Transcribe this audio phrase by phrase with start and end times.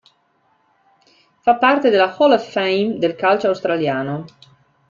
[1.41, 4.25] Fa parte della Hall of Fame del calcio australiano.